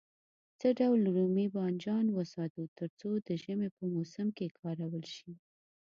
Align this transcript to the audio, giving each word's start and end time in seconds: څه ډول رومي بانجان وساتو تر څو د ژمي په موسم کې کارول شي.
څه 0.59 0.67
ډول 0.79 0.99
رومي 1.15 1.47
بانجان 1.55 2.05
وساتو 2.17 2.61
تر 2.77 2.89
څو 2.99 3.09
د 3.27 3.29
ژمي 3.41 3.69
په 3.77 3.83
موسم 3.93 4.27
کې 4.37 4.55
کارول 4.59 5.05
شي. 5.15 5.31